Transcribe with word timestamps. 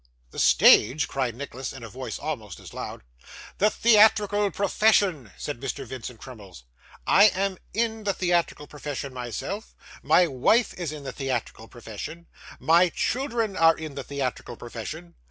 'The 0.31 0.39
stage!' 0.39 1.07
cried 1.07 1.35
Nicholas, 1.35 1.71
in 1.71 1.83
a 1.83 1.87
voice 1.87 2.17
almost 2.17 2.59
as 2.59 2.73
loud. 2.73 3.03
'The 3.59 3.69
theatrical 3.69 4.49
profession,' 4.49 5.31
said 5.37 5.59
Mr. 5.59 5.85
Vincent 5.85 6.19
Crummles. 6.19 6.63
'I 7.05 7.25
am 7.27 7.57
in 7.71 8.03
the 8.03 8.13
theatrical 8.15 8.65
profession 8.65 9.13
myself, 9.13 9.75
my 10.01 10.25
wife 10.25 10.73
is 10.73 10.91
in 10.91 11.03
the 11.03 11.11
theatrical 11.11 11.67
profession, 11.67 12.25
my 12.59 12.89
children 12.89 13.55
are 13.55 13.77
in 13.77 13.93
the 13.93 14.03
theatrical 14.03 14.57
profession. 14.57 15.13